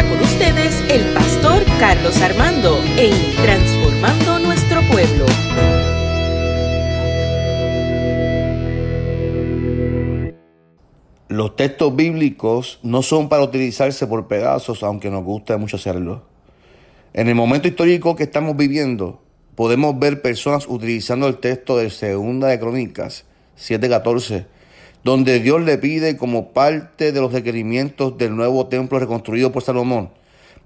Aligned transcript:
con 0.00 0.22
ustedes 0.22 0.82
el 0.88 1.04
pastor 1.12 1.62
Carlos 1.78 2.18
Armando 2.22 2.78
en 2.96 3.12
Transformando 3.42 4.38
Nuestro 4.38 4.80
Pueblo. 4.90 5.26
Los 11.28 11.56
textos 11.56 11.94
bíblicos 11.94 12.80
no 12.82 13.02
son 13.02 13.28
para 13.28 13.42
utilizarse 13.42 14.06
por 14.06 14.28
pedazos, 14.28 14.82
aunque 14.82 15.10
nos 15.10 15.24
guste 15.24 15.54
mucho 15.58 15.76
hacerlo. 15.76 16.22
En 17.12 17.28
el 17.28 17.34
momento 17.34 17.68
histórico 17.68 18.16
que 18.16 18.22
estamos 18.22 18.56
viviendo, 18.56 19.20
podemos 19.56 19.98
ver 19.98 20.22
personas 20.22 20.66
utilizando 20.66 21.28
el 21.28 21.36
texto 21.36 21.76
de 21.76 21.90
Segunda 21.90 22.48
de 22.48 22.58
Crónicas 22.58 23.26
7:14 23.58 24.46
donde 25.04 25.40
Dios 25.40 25.62
le 25.62 25.78
pide 25.78 26.16
como 26.16 26.52
parte 26.52 27.12
de 27.12 27.20
los 27.20 27.32
requerimientos 27.32 28.16
del 28.18 28.36
nuevo 28.36 28.68
templo 28.68 28.98
reconstruido 28.98 29.52
por 29.52 29.62
Salomón, 29.62 30.10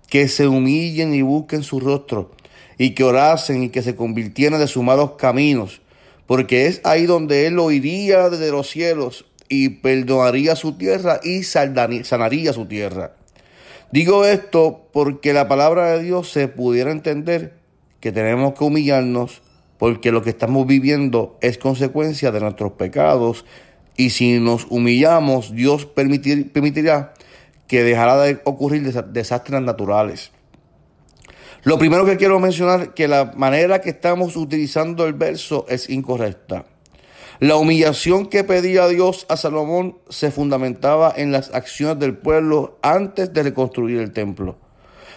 que 0.08 0.28
se 0.28 0.46
humillen 0.46 1.14
y 1.14 1.22
busquen 1.22 1.62
su 1.62 1.80
rostro, 1.80 2.30
y 2.78 2.90
que 2.90 3.04
orasen 3.04 3.62
y 3.62 3.68
que 3.70 3.82
se 3.82 3.96
convirtieran 3.96 4.60
de 4.60 4.66
sus 4.66 4.82
malos 4.82 5.12
caminos, 5.12 5.80
porque 6.26 6.66
es 6.66 6.80
ahí 6.84 7.06
donde 7.06 7.46
Él 7.46 7.58
oiría 7.58 8.28
desde 8.28 8.50
los 8.50 8.68
cielos 8.68 9.24
y 9.48 9.68
perdonaría 9.68 10.56
su 10.56 10.72
tierra 10.72 11.20
y 11.22 11.42
sanaría 11.44 12.52
su 12.52 12.66
tierra. 12.66 13.12
Digo 13.92 14.24
esto 14.24 14.88
porque 14.92 15.32
la 15.32 15.48
palabra 15.48 15.92
de 15.92 16.02
Dios 16.02 16.30
se 16.30 16.48
pudiera 16.48 16.90
entender 16.90 17.54
que 18.00 18.12
tenemos 18.12 18.54
que 18.54 18.64
humillarnos 18.64 19.42
porque 19.78 20.10
lo 20.10 20.22
que 20.22 20.30
estamos 20.30 20.66
viviendo 20.66 21.38
es 21.40 21.58
consecuencia 21.58 22.32
de 22.32 22.40
nuestros 22.40 22.72
pecados 22.72 23.44
y 23.96 24.10
si 24.10 24.38
nos 24.40 24.66
humillamos, 24.68 25.54
Dios 25.54 25.86
permitirá 25.86 27.14
que 27.66 27.82
dejará 27.82 28.22
de 28.22 28.40
ocurrir 28.44 28.82
desastres 28.92 29.62
naturales. 29.62 30.30
Lo 31.62 31.78
primero 31.78 32.04
que 32.04 32.16
quiero 32.16 32.38
mencionar 32.38 32.80
es 32.82 32.88
que 32.90 33.08
la 33.08 33.32
manera 33.34 33.80
que 33.80 33.90
estamos 33.90 34.36
utilizando 34.36 35.04
el 35.06 35.14
verso 35.14 35.66
es 35.68 35.90
incorrecta. 35.90 36.66
La 37.40 37.56
humillación 37.56 38.26
que 38.26 38.44
pedía 38.44 38.86
Dios 38.88 39.26
a 39.28 39.36
Salomón 39.36 39.98
se 40.08 40.30
fundamentaba 40.30 41.12
en 41.16 41.32
las 41.32 41.52
acciones 41.54 41.98
del 41.98 42.16
pueblo 42.16 42.78
antes 42.82 43.32
de 43.32 43.42
reconstruir 43.42 43.98
el 43.98 44.12
templo. 44.12 44.56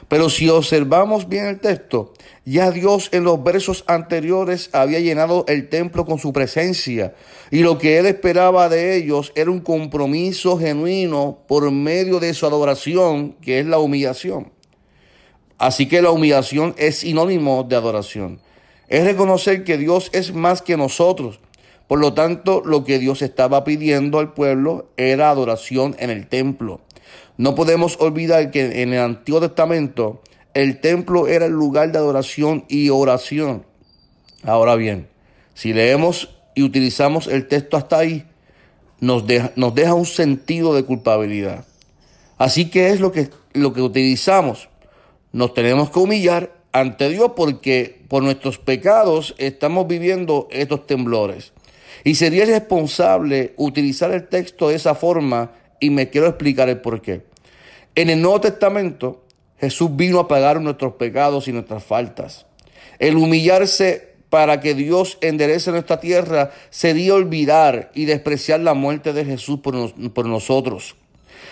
Pero 0.08 0.30
si 0.30 0.50
observamos 0.50 1.28
bien 1.28 1.46
el 1.46 1.60
texto, 1.60 2.14
ya 2.46 2.72
Dios 2.72 3.10
en 3.12 3.24
los 3.24 3.44
versos 3.44 3.84
anteriores 3.88 4.70
había 4.74 5.00
llenado 5.00 5.46
el 5.48 5.70
templo 5.70 6.06
con 6.06 6.18
su 6.18 6.34
presencia 6.34 7.14
y 7.52 7.60
lo 7.60 7.78
que 7.78 7.98
él 7.98 8.06
esperaba 8.06 8.70
de 8.70 8.96
ellos 8.96 9.32
era 9.36 9.52
un 9.52 9.60
compromiso 9.60 10.58
genuino 10.58 11.40
por 11.48 11.70
medio 11.72 12.20
de 12.20 12.34
su 12.34 12.46
adoración, 12.46 13.34
que 13.42 13.60
es 13.60 13.66
la 13.66 13.80
humillación. 13.80 14.52
Así 15.58 15.88
que 15.88 16.02
la 16.02 16.12
humillación 16.12 16.74
es 16.78 17.00
sinónimo 17.00 17.66
de 17.68 17.76
adoración. 17.76 18.40
Es 18.88 19.04
reconocer 19.04 19.64
que 19.64 19.78
Dios 19.78 20.10
es 20.14 20.34
más 20.34 20.62
que 20.62 20.78
nosotros. 20.78 21.40
Por 21.88 22.00
lo 22.00 22.14
tanto, 22.14 22.62
lo 22.64 22.84
que 22.84 22.98
Dios 22.98 23.22
estaba 23.22 23.64
pidiendo 23.64 24.20
al 24.20 24.34
pueblo 24.34 24.90
era 24.96 25.30
adoración 25.30 25.96
en 26.00 26.12
el 26.12 26.28
templo. 26.28 26.82
No 27.40 27.56
podemos 27.56 27.96
olvidar 28.02 28.52
que 28.52 28.82
en 28.82 28.92
el 28.92 29.00
Antiguo 29.00 29.40
Testamento 29.40 30.22
el 30.54 30.82
templo 30.82 31.26
era 31.26 31.46
el 31.46 31.54
lugar 31.54 31.90
de 31.90 31.98
adoración 31.98 32.66
y 32.68 32.90
oración. 32.90 33.64
Ahora 34.44 34.76
bien, 34.76 35.08
si 35.54 35.72
leemos 35.72 36.36
y 36.54 36.64
utilizamos 36.64 37.28
el 37.28 37.48
texto 37.48 37.78
hasta 37.78 37.98
ahí, 37.98 38.26
nos 39.00 39.26
deja, 39.26 39.94
un 39.94 40.06
sentido 40.06 40.76
de 40.76 40.84
culpabilidad. 40.84 41.64
Así 42.38 42.70
que 42.70 42.90
es 42.90 43.00
lo 43.00 43.14
que, 43.14 43.30
lo 43.54 43.72
que 43.72 43.84
utilizamos. 43.84 44.68
Nos 45.32 45.54
tenemos 45.54 45.92
que 45.92 46.00
humillar 46.00 46.52
ante 46.74 47.08
Dios 47.08 47.32
porque 47.38 48.02
por 48.10 48.22
nuestros 48.22 48.58
pecados 48.58 49.34
estamos 49.38 49.88
viviendo 49.88 50.50
estos 50.52 50.86
temblores. 50.86 51.54
Y 52.04 52.16
sería 52.16 52.44
irresponsable 52.44 53.54
utilizar 53.56 54.12
el 54.12 54.28
texto 54.28 54.68
de 54.68 54.76
esa 54.76 54.94
forma 54.94 55.54
y 55.80 55.90
me 55.90 56.10
quiero 56.10 56.28
explicar 56.28 56.68
el 56.68 56.82
por 56.82 57.02
qué. 57.02 57.29
En 57.96 58.10
el 58.10 58.22
Nuevo 58.22 58.42
Testamento, 58.42 59.24
Jesús 59.60 59.96
vino 59.96 60.20
a 60.20 60.28
pagar 60.28 60.62
nuestros 60.62 60.94
pecados 60.94 61.48
y 61.48 61.52
nuestras 61.52 61.84
faltas. 61.84 62.46
El 62.98 63.18
humillarse 63.18 64.10
para 64.30 64.60
que 64.60 64.76
Dios 64.76 65.18
enderece 65.22 65.72
nuestra 65.72 66.00
tierra 66.00 66.52
sería 66.70 67.16
olvidar 67.16 67.92
y 67.94 68.06
despreciar 68.06 68.60
la 68.60 68.74
muerte 68.74 69.12
de 69.12 69.26
Jesús 69.26 69.60
por, 69.60 70.26
nosotros. 70.28 70.96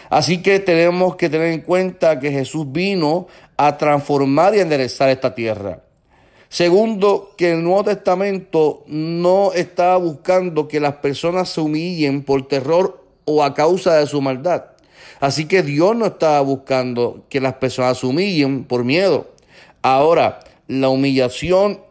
Así 0.09 0.42
que 0.42 0.59
tenemos 0.59 1.16
que 1.16 1.30
tener 1.30 1.52
en 1.52 1.62
cuenta 1.62 2.20
que 2.20 2.31
Jesús 2.31 2.72
vino 2.72 3.28
a 3.58 3.78
transformar 3.78 4.56
y 4.56 4.59
enderezar 4.59 5.09
esta 5.09 5.34
tierra. 5.34 5.81
Segundo, 6.50 7.34
que 7.36 7.52
el 7.52 7.64
Nuevo 7.64 7.84
Testamento 7.86 8.84
no 8.88 9.52
está 9.54 9.98
buscando 9.98 10.68
que 10.68 10.80
las 10.80 10.96
personas 10.96 11.50
se 11.50 11.59
humillen 11.59 12.24
por 12.24 12.48
terror 12.48 13.04
o 13.25 13.44
a 13.44 13.54
causa 13.54 13.96
de 13.96 14.08
su 14.08 14.22
maldad. 14.22 14.77
Así 15.19 15.46
que 15.46 15.63
Dios 15.63 15.96
no 15.96 16.06
estaba 16.06 16.41
buscando 16.41 17.25
que 17.30 17.41
las 17.41 17.56
personas 17.56 17.97
se 17.97 18.06
humillen 18.06 18.63
por 18.63 18.84
miedo. 18.84 19.28
Ahora, 19.81 20.40
la 20.68 20.90
humillación 20.90 21.81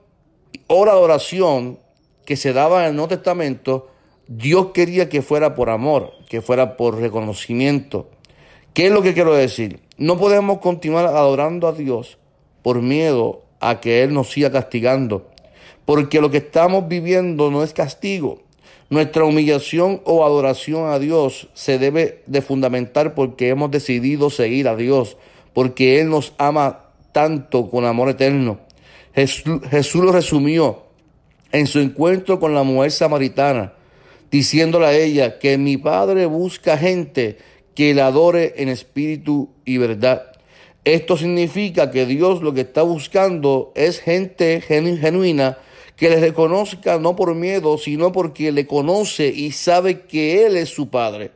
o 0.67 0.85
la 0.85 0.93
adoración 0.93 1.79
que 2.25 2.37
se 2.37 2.53
daba 2.53 2.83
en 2.83 2.91
el 2.91 2.97
Nuevo 2.97 3.09
Testamento, 3.09 3.89
Dios 4.29 4.69
quería 4.75 5.09
que 5.09 5.23
fuera 5.23 5.55
por 5.55 5.71
amor, 5.71 6.13
que 6.29 6.43
fuera 6.43 6.77
por 6.77 6.99
reconocimiento. 6.99 8.09
¿Qué 8.75 8.87
es 8.87 8.93
lo 8.93 9.03
que 9.03 9.15
quiero 9.15 9.35
decir? 9.35 9.81
No 9.97 10.19
podemos 10.19 10.59
continuar 10.59 11.07
adorando 11.07 11.69
a 11.69 11.73
Dios 11.73 12.19
por 12.63 12.83
miedo 12.83 13.43
a 13.61 13.81
que 13.81 14.03
Él 14.03 14.13
nos 14.13 14.31
siga 14.31 14.51
castigando, 14.51 15.29
porque 15.85 16.21
lo 16.21 16.31
que 16.31 16.39
estamos 16.39 16.89
viviendo 16.89 17.51
no 17.51 17.63
es 17.63 17.73
castigo, 17.73 18.43
nuestra 18.89 19.25
humillación 19.25 20.01
o 20.05 20.25
adoración 20.25 20.91
a 20.91 20.99
Dios 20.99 21.49
se 21.55 21.79
debe 21.79 22.23
de 22.27 22.43
fundamentar 22.43 23.15
porque 23.15 23.49
hemos 23.49 23.71
decidido 23.71 24.31
seguir 24.31 24.69
a 24.69 24.77
Dios, 24.77 25.17
porque 25.53 26.01
Él 26.01 26.09
nos 26.11 26.33
ama 26.39 26.91
tanto 27.13 27.69
con 27.69 27.85
amor 27.85 28.11
eterno. 28.11 28.61
Jesús, 29.15 30.05
lo 30.05 30.13
resumió 30.13 30.83
en 31.51 31.67
su 31.67 31.81
encuentro 31.81 32.39
con 32.39 32.55
la 32.55 32.63
mujer 32.63 32.91
samaritana, 32.91 33.73
diciéndole 34.31 34.87
a 34.87 34.97
ella 34.97 35.39
que 35.39 35.57
mi 35.57 35.79
Padre 35.79 36.27
busca 36.27 36.77
gente 36.77 37.39
que 37.75 37.95
le 37.95 38.03
adore 38.03 38.55
en 38.59 38.69
espíritu 38.69 39.51
y 39.65 39.79
verdad. 39.79 40.33
Esto 40.85 41.17
significa 41.17 41.91
que 41.91 42.07
Dios 42.07 42.43
lo 42.43 42.53
que 42.53 42.61
está 42.61 42.83
buscando 42.83 43.73
es 43.75 43.99
gente 43.99 44.61
genuina 44.61 45.59
que 45.97 46.11
le 46.11 46.21
reconozca 46.21 46.99
no 46.99 47.17
por 47.17 47.35
miedo, 47.35 47.79
sino 47.79 48.13
porque 48.13 48.53
le 48.53 48.67
conoce 48.67 49.29
y 49.29 49.53
sabe 49.53 50.03
que 50.03 50.47
Él 50.47 50.57
es 50.57 50.69
su 50.69 50.89
Padre. 50.91 51.33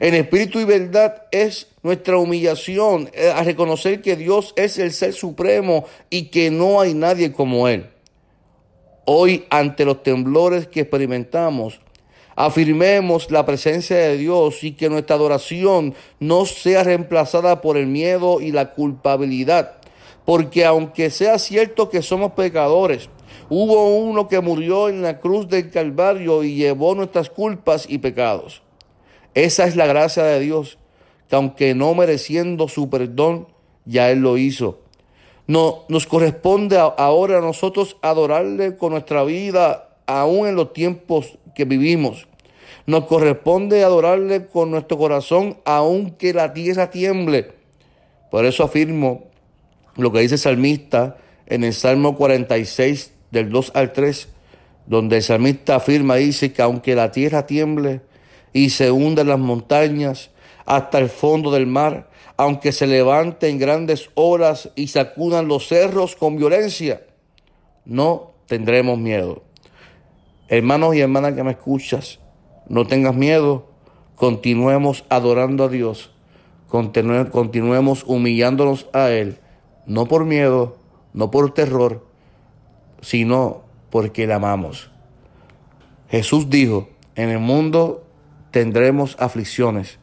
En 0.00 0.14
espíritu 0.14 0.60
y 0.60 0.64
verdad 0.64 1.24
es 1.30 1.68
nuestra 1.82 2.18
humillación 2.18 3.08
eh, 3.14 3.32
a 3.34 3.42
reconocer 3.42 4.02
que 4.02 4.16
Dios 4.16 4.52
es 4.56 4.78
el 4.78 4.92
Ser 4.92 5.12
Supremo 5.12 5.84
y 6.10 6.24
que 6.24 6.50
no 6.50 6.80
hay 6.80 6.92
nadie 6.92 7.32
como 7.32 7.68
Él. 7.68 7.86
Hoy, 9.04 9.44
ante 9.50 9.84
los 9.84 10.02
temblores 10.02 10.66
que 10.66 10.80
experimentamos, 10.80 11.80
afirmemos 12.34 13.30
la 13.30 13.46
presencia 13.46 13.96
de 13.96 14.18
Dios 14.18 14.62
y 14.64 14.72
que 14.72 14.90
nuestra 14.90 15.16
adoración 15.16 15.94
no 16.18 16.44
sea 16.44 16.82
reemplazada 16.82 17.60
por 17.60 17.76
el 17.76 17.86
miedo 17.86 18.40
y 18.40 18.50
la 18.50 18.72
culpabilidad. 18.72 19.76
Porque 20.26 20.66
aunque 20.66 21.08
sea 21.08 21.38
cierto 21.38 21.88
que 21.88 22.02
somos 22.02 22.32
pecadores, 22.32 23.08
Hubo 23.48 23.96
uno 23.96 24.26
que 24.26 24.40
murió 24.40 24.88
en 24.88 25.02
la 25.02 25.20
cruz 25.20 25.48
del 25.48 25.70
Calvario 25.70 26.42
y 26.42 26.56
llevó 26.56 26.96
nuestras 26.96 27.30
culpas 27.30 27.86
y 27.88 27.98
pecados. 27.98 28.62
Esa 29.34 29.66
es 29.66 29.76
la 29.76 29.86
gracia 29.86 30.24
de 30.24 30.40
Dios, 30.40 30.78
que 31.28 31.36
aunque 31.36 31.74
no 31.74 31.94
mereciendo 31.94 32.66
su 32.66 32.90
perdón, 32.90 33.46
ya 33.84 34.10
Él 34.10 34.18
lo 34.18 34.36
hizo. 34.36 34.80
No, 35.46 35.84
nos 35.88 36.08
corresponde 36.08 36.76
ahora 36.76 37.38
a 37.38 37.40
nosotros 37.40 37.98
adorarle 38.02 38.76
con 38.76 38.92
nuestra 38.92 39.22
vida, 39.22 39.96
aún 40.06 40.48
en 40.48 40.56
los 40.56 40.72
tiempos 40.72 41.38
que 41.54 41.64
vivimos. 41.64 42.26
Nos 42.86 43.04
corresponde 43.06 43.84
adorarle 43.84 44.46
con 44.46 44.72
nuestro 44.72 44.98
corazón, 44.98 45.58
aunque 45.64 46.34
la 46.34 46.52
tierra 46.52 46.90
tiemble. 46.90 47.52
Por 48.32 48.44
eso 48.44 48.64
afirmo 48.64 49.26
lo 49.96 50.12
que 50.12 50.20
dice 50.20 50.34
el 50.34 50.40
salmista 50.40 51.16
en 51.46 51.64
el 51.64 51.72
Salmo 51.72 52.16
46, 52.16 53.12
del 53.30 53.50
2 53.50 53.72
al 53.74 53.92
3, 53.92 54.28
donde 54.86 55.16
el 55.16 55.22
salmista 55.22 55.76
afirma, 55.76 56.16
dice 56.16 56.52
que 56.52 56.62
aunque 56.62 56.94
la 56.94 57.10
tierra 57.10 57.46
tiemble 57.46 58.02
y 58.52 58.70
se 58.70 58.90
hundan 58.90 59.28
las 59.28 59.38
montañas 59.38 60.30
hasta 60.64 60.98
el 60.98 61.08
fondo 61.08 61.50
del 61.50 61.66
mar, 61.66 62.08
aunque 62.36 62.72
se 62.72 62.86
levanten 62.86 63.58
grandes 63.58 64.10
olas 64.14 64.70
y 64.74 64.88
sacudan 64.88 65.48
los 65.48 65.68
cerros 65.68 66.16
con 66.16 66.36
violencia, 66.36 67.02
no 67.84 68.32
tendremos 68.46 68.98
miedo. 68.98 69.42
Hermanos 70.48 70.94
y 70.94 71.00
hermanas 71.00 71.34
que 71.34 71.42
me 71.42 71.52
escuchas, 71.52 72.20
no 72.68 72.86
tengas 72.86 73.14
miedo, 73.14 73.68
continuemos 74.14 75.04
adorando 75.08 75.64
a 75.64 75.68
Dios, 75.68 76.12
continuemos 76.68 78.04
humillándonos 78.06 78.86
a 78.92 79.10
Él, 79.10 79.38
no 79.86 80.06
por 80.06 80.24
miedo, 80.24 80.76
no 81.12 81.30
por 81.30 81.54
terror, 81.54 82.06
sino 83.00 83.62
porque 83.90 84.26
le 84.26 84.34
amamos. 84.34 84.90
Jesús 86.08 86.50
dijo, 86.50 86.88
en 87.14 87.30
el 87.30 87.38
mundo 87.38 88.04
tendremos 88.50 89.16
aflicciones, 89.18 89.98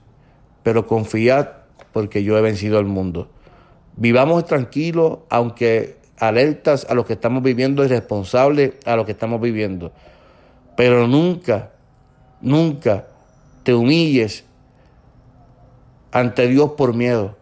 pero 0.63 0.87
confiad 0.87 1.47
porque 1.91 2.23
yo 2.23 2.37
he 2.37 2.41
vencido 2.41 2.79
al 2.79 2.85
mundo. 2.85 3.29
Vivamos 3.95 4.45
tranquilos, 4.45 5.19
aunque 5.29 5.97
alertas 6.17 6.85
a 6.89 6.95
lo 6.95 7.05
que 7.05 7.13
estamos 7.13 7.43
viviendo 7.43 7.83
y 7.83 7.87
responsables 7.87 8.73
a 8.85 8.95
lo 8.95 9.05
que 9.05 9.11
estamos 9.11 9.39
viviendo. 9.39 9.91
Pero 10.75 11.07
nunca, 11.07 11.71
nunca 12.41 13.07
te 13.63 13.73
humilles 13.73 14.45
ante 16.11 16.47
Dios 16.47 16.71
por 16.71 16.93
miedo. 16.93 17.37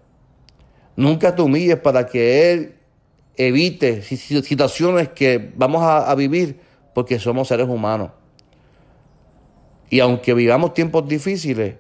Nunca 0.96 1.36
te 1.36 1.42
humilles 1.42 1.78
para 1.78 2.06
que 2.06 2.52
Él 2.52 2.76
evite 3.38 4.02
situaciones 4.02 5.10
que 5.10 5.52
vamos 5.56 5.82
a, 5.84 6.14
vivir 6.16 6.60
porque 6.94 7.20
somos 7.20 7.48
seres 7.48 7.68
humanos. 7.68 8.12
Y 9.90 10.00
aunque 10.00 10.34
vivamos 10.34 10.74
tiempos 10.74 11.08
difíciles, 11.08 11.76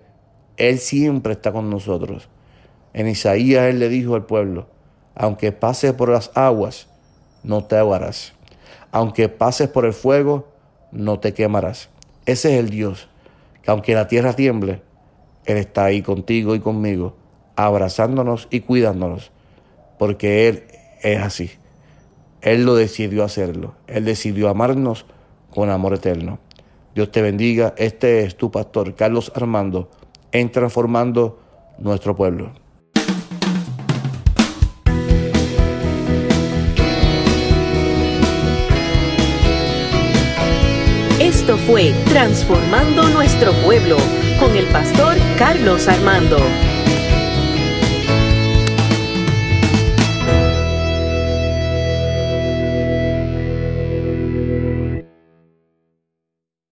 Él 0.57 0.79
siempre 0.79 1.33
está 1.33 1.51
con 1.51 1.69
nosotros. 1.69 2.29
En 2.93 3.07
Isaías 3.07 3.65
Él 3.65 3.79
le 3.79 3.89
dijo 3.89 4.15
al 4.15 4.25
pueblo, 4.25 4.67
aunque 5.15 5.51
pases 5.51 5.93
por 5.93 6.09
las 6.09 6.31
aguas, 6.35 6.87
no 7.43 7.63
te 7.63 7.77
ahogarás. 7.77 8.33
Aunque 8.91 9.29
pases 9.29 9.69
por 9.69 9.85
el 9.85 9.93
fuego, 9.93 10.49
no 10.91 11.19
te 11.19 11.33
quemarás. 11.33 11.89
Ese 12.25 12.53
es 12.53 12.59
el 12.59 12.69
Dios, 12.69 13.07
que 13.61 13.71
aunque 13.71 13.95
la 13.95 14.07
tierra 14.07 14.33
tiemble, 14.33 14.81
Él 15.45 15.57
está 15.57 15.85
ahí 15.85 16.01
contigo 16.01 16.55
y 16.55 16.59
conmigo, 16.59 17.15
abrazándonos 17.65 18.47
y 18.51 18.61
cuidándonos, 18.61 19.31
porque 19.97 20.47
Él 20.47 20.63
es 21.01 21.19
así. 21.19 21.51
Él 22.41 22.65
lo 22.65 22.75
decidió 22.75 23.23
hacerlo. 23.23 23.75
Él 23.87 24.05
decidió 24.05 24.49
amarnos 24.49 25.05
con 25.51 25.69
amor 25.69 25.93
eterno. 25.93 26.39
Dios 26.95 27.11
te 27.11 27.21
bendiga. 27.21 27.73
Este 27.77 28.23
es 28.23 28.35
tu 28.35 28.51
pastor, 28.51 28.95
Carlos 28.95 29.31
Armando, 29.35 29.89
en 30.31 30.51
transformando 30.51 31.39
nuestro 31.77 32.15
pueblo. 32.15 32.51
Esto 41.19 41.57
fue 41.57 41.93
Transformando 42.09 43.07
Nuestro 43.09 43.51
Pueblo 43.63 43.97
con 44.39 44.55
el 44.55 44.65
pastor 44.67 45.15
Carlos 45.37 45.87
Armando. 45.87 46.37